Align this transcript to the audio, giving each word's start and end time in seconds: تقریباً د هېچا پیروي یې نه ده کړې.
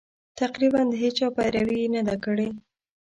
تقریباً 0.39 0.81
د 0.89 0.93
هېچا 1.03 1.27
پیروي 1.37 1.77
یې 1.83 1.89
نه 1.95 2.01
ده 2.07 2.15
کړې. 2.23 2.49